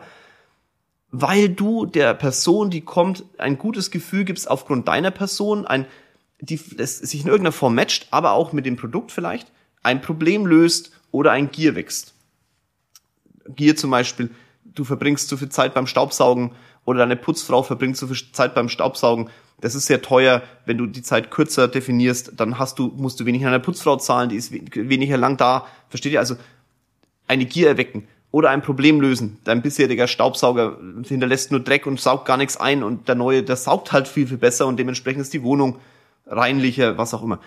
[1.16, 5.86] weil du der Person, die kommt, ein gutes Gefühl gibst aufgrund deiner Person, ein,
[6.40, 9.52] die das sich in irgendeiner Form matcht, aber auch mit dem Produkt vielleicht,
[9.84, 12.13] ein Problem löst oder ein Gier wächst.
[13.48, 14.30] Gier zum Beispiel,
[14.66, 16.52] du verbringst zu viel Zeit beim Staubsaugen
[16.86, 19.30] oder deine Putzfrau verbringt zu viel Zeit beim Staubsaugen.
[19.62, 20.42] Das ist sehr teuer.
[20.66, 23.98] Wenn du die Zeit kürzer definierst, dann hast du, musst du weniger an deine Putzfrau
[23.98, 25.66] zahlen, die ist weniger lang da.
[25.90, 26.20] Versteht ihr?
[26.20, 26.36] Also
[27.28, 29.38] eine Gier erwecken oder ein Problem lösen.
[29.44, 30.78] Dein bisheriger Staubsauger
[31.08, 34.28] hinterlässt nur Dreck und saugt gar nichts ein und der neue, der saugt halt viel,
[34.28, 35.78] viel besser und dementsprechend ist die Wohnung
[36.26, 37.40] reinlicher, was auch immer.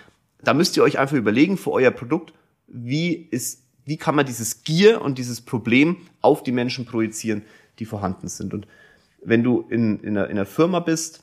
[0.43, 2.33] Da müsst ihr euch einfach überlegen für euer Produkt,
[2.69, 7.43] wie ist, wie kann man dieses Gier und dieses Problem auf die Menschen projizieren,
[7.79, 8.53] die vorhanden sind.
[8.53, 8.67] Und
[9.23, 11.23] wenn du in, in, einer, in einer Firma bist,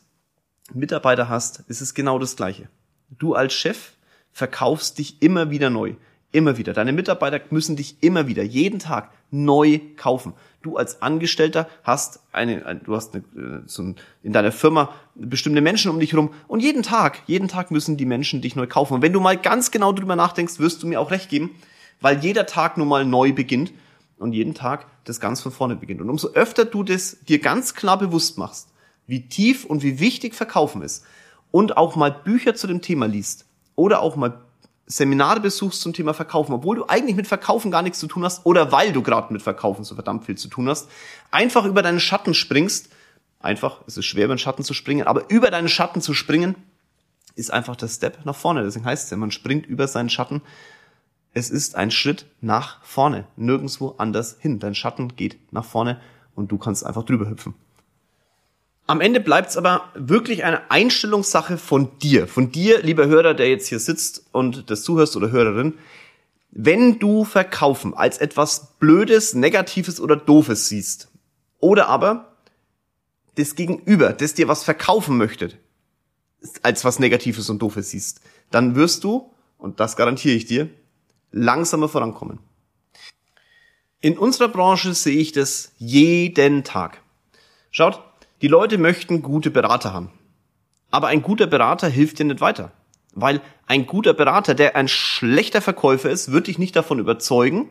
[0.74, 2.70] Mitarbeiter hast, ist es genau das Gleiche.
[3.10, 3.92] Du als Chef
[4.32, 5.96] verkaufst dich immer wieder neu.
[6.32, 6.74] Immer wieder.
[6.74, 10.34] Deine Mitarbeiter müssen dich immer wieder, jeden Tag neu kaufen.
[10.64, 15.62] Du als Angestellter hast eine, du hast eine, äh, so ein, in deiner Firma bestimmte
[15.62, 18.96] Menschen um dich herum und jeden Tag, jeden Tag müssen die Menschen dich neu kaufen.
[18.96, 21.52] Und wenn du mal ganz genau drüber nachdenkst, wirst du mir auch recht geben,
[22.02, 23.72] weil jeder Tag nun mal neu beginnt
[24.18, 26.02] und jeden Tag das ganz von vorne beginnt.
[26.02, 28.70] Und umso öfter du das dir ganz klar bewusst machst,
[29.08, 31.04] wie tief und wie wichtig Verkaufen ist
[31.52, 34.42] und auch mal Bücher zu dem Thema liest oder auch mal
[34.86, 38.46] Seminare besuchst zum Thema Verkaufen, obwohl du eigentlich mit Verkaufen gar nichts zu tun hast
[38.46, 40.90] oder weil du gerade mit Verkaufen so verdammt viel zu tun hast,
[41.32, 42.90] einfach über deinen Schatten springst.
[43.40, 46.56] Einfach, es ist schwer, über den Schatten zu springen, aber über deinen Schatten zu springen,
[47.36, 48.64] ist einfach der Step nach vorne.
[48.64, 50.42] Deswegen heißt es ja, man springt über seinen Schatten.
[51.34, 54.60] Es ist ein Schritt nach vorne, nirgendwo anders hin.
[54.60, 56.00] Dein Schatten geht nach vorne
[56.36, 57.56] und du kannst einfach drüber hüpfen.
[58.86, 62.28] Am Ende bleibt es aber wirklich eine Einstellungssache von dir.
[62.28, 65.74] Von dir, lieber Hörer, der jetzt hier sitzt und das zuhörst oder Hörerin.
[66.52, 71.10] Wenn du Verkaufen als etwas Blödes, Negatives oder Doofes siehst,
[71.60, 72.34] oder aber
[73.36, 75.54] das Gegenüber, das dir was verkaufen möchte,
[76.62, 78.20] als was Negatives und Doofes siehst,
[78.52, 80.70] dann wirst du, und das garantiere ich dir,
[81.34, 82.40] langsamer vorankommen.
[84.00, 87.02] In unserer Branche sehe ich das jeden Tag.
[87.72, 88.02] Schaut,
[88.42, 90.12] die Leute möchten gute Berater haben.
[90.92, 92.72] Aber ein guter Berater hilft dir nicht weiter.
[93.16, 97.70] Weil ein guter Berater, der ein schlechter Verkäufer ist, wird dich nicht davon überzeugen,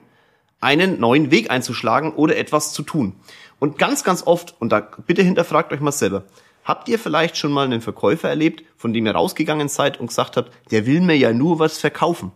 [0.61, 3.15] einen neuen Weg einzuschlagen oder etwas zu tun.
[3.59, 6.25] Und ganz, ganz oft, und da bitte hinterfragt euch mal selber,
[6.65, 10.37] habt ihr vielleicht schon mal einen Verkäufer erlebt, von dem ihr rausgegangen seid und gesagt
[10.37, 12.33] habt, der will mir ja nur was verkaufen?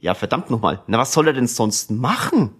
[0.00, 2.54] Ja, verdammt nochmal, na was soll er denn sonst machen?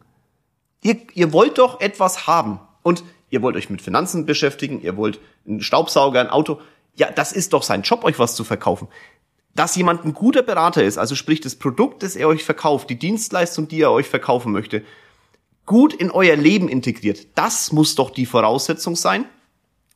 [0.82, 2.60] Ihr, ihr wollt doch etwas haben.
[2.82, 6.60] Und ihr wollt euch mit Finanzen beschäftigen, ihr wollt einen Staubsauger, ein Auto.
[6.94, 8.88] Ja, das ist doch sein Job, euch was zu verkaufen.
[9.54, 12.98] Dass jemand ein guter Berater ist, also sprich das Produkt, das er euch verkauft, die
[12.98, 14.84] Dienstleistung, die er euch verkaufen möchte,
[15.66, 19.24] gut in euer Leben integriert, das muss doch die Voraussetzung sein,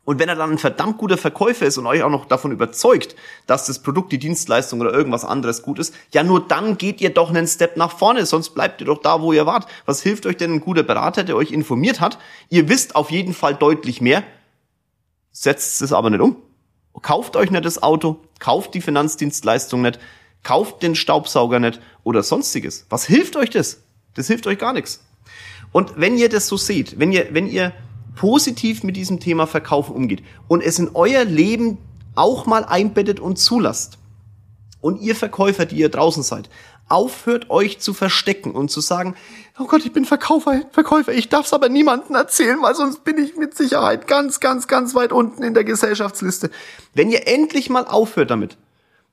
[0.05, 3.17] und wenn er dann ein verdammt guter Verkäufer ist und euch auch noch davon überzeugt,
[3.47, 7.11] dass das Produkt, die Dienstleistung oder irgendwas anderes gut ist, ja nur dann geht ihr
[7.11, 9.67] doch einen Step nach vorne, sonst bleibt ihr doch da, wo ihr wart.
[9.87, 12.19] Was hilft euch denn ein guter Berater, der euch informiert hat?
[12.51, 14.23] Ihr wisst auf jeden Fall deutlich mehr,
[15.33, 16.37] setzt es aber nicht um.
[17.01, 19.99] Kauft euch nicht das Auto, kauft die Finanzdienstleistung nicht,
[20.43, 22.87] kauft den Staubsauger nicht oder sonstiges.
[22.91, 23.81] Was hilft euch das?
[24.15, 25.03] Das hilft euch gar nichts.
[25.73, 27.73] Und wenn ihr das so seht, wenn ihr, wenn ihr
[28.15, 31.79] positiv mit diesem Thema Verkaufen umgeht und es in euer Leben
[32.15, 33.99] auch mal einbettet und zulasst.
[34.81, 36.51] Und ihr Verkäufer, die ihr draußen seid,
[36.89, 39.15] aufhört euch zu verstecken und zu sagen,
[39.59, 43.19] oh Gott, ich bin Verkäufer, Verkäufer, ich darf es aber niemandem erzählen, weil sonst bin
[43.19, 46.51] ich mit Sicherheit ganz, ganz, ganz weit unten in der Gesellschaftsliste.
[46.93, 48.59] Wenn ihr endlich mal aufhört damit,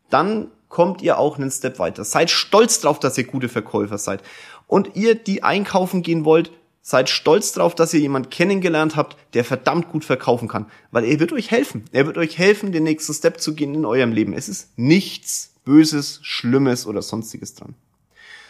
[0.09, 2.03] dann kommt ihr auch einen Step weiter.
[2.03, 4.21] Seid stolz drauf, dass ihr gute Verkäufer seid.
[4.67, 6.51] Und ihr, die einkaufen gehen wollt,
[6.83, 11.19] Seid stolz drauf, dass ihr jemand kennengelernt habt, der verdammt gut verkaufen kann, weil er
[11.19, 11.85] wird euch helfen.
[11.91, 14.33] Er wird euch helfen, den nächsten Step zu gehen in eurem Leben.
[14.33, 17.75] Es ist nichts Böses, Schlimmes oder sonstiges dran.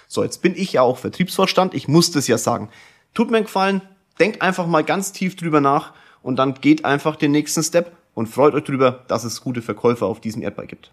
[0.07, 1.73] So, jetzt bin ich ja auch Vertriebsvorstand.
[1.73, 2.69] Ich muss das ja sagen.
[3.13, 3.81] Tut mir einen Gefallen,
[4.19, 8.27] denkt einfach mal ganz tief drüber nach und dann geht einfach den nächsten Step und
[8.27, 10.91] freut euch drüber, dass es gute Verkäufer auf diesem Erdball gibt.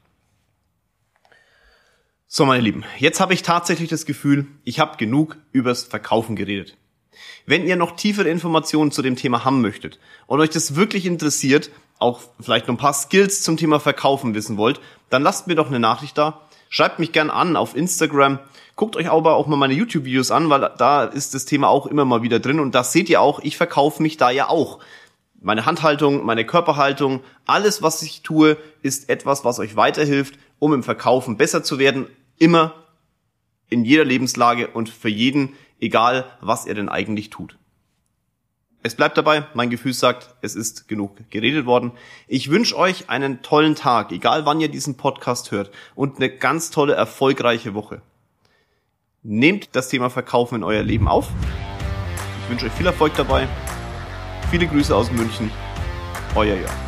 [2.26, 6.76] So, meine Lieben, jetzt habe ich tatsächlich das Gefühl, ich habe genug übers Verkaufen geredet.
[7.46, 11.70] Wenn ihr noch tiefere Informationen zu dem Thema haben möchtet und euch das wirklich interessiert,
[11.98, 15.68] auch vielleicht noch ein paar Skills zum Thema Verkaufen wissen wollt, dann lasst mir doch
[15.68, 16.42] eine Nachricht da.
[16.68, 18.38] Schreibt mich gern an auf Instagram.
[18.76, 22.04] Guckt euch aber auch mal meine YouTube-Videos an, weil da ist das Thema auch immer
[22.04, 22.60] mal wieder drin.
[22.60, 24.78] Und das seht ihr auch, ich verkaufe mich da ja auch.
[25.40, 30.82] Meine Handhaltung, meine Körperhaltung, alles, was ich tue, ist etwas, was euch weiterhilft, um im
[30.82, 32.06] Verkaufen besser zu werden.
[32.38, 32.74] Immer
[33.70, 37.58] in jeder Lebenslage und für jeden egal was er denn eigentlich tut.
[38.82, 41.92] Es bleibt dabei, mein Gefühl sagt, es ist genug geredet worden.
[42.28, 46.70] Ich wünsche euch einen tollen Tag, egal wann ihr diesen Podcast hört, und eine ganz
[46.70, 48.02] tolle, erfolgreiche Woche.
[49.24, 51.28] Nehmt das Thema Verkaufen in euer Leben auf.
[52.44, 53.48] Ich wünsche euch viel Erfolg dabei.
[54.50, 55.50] Viele Grüße aus München.
[56.36, 56.87] Euer Jörg.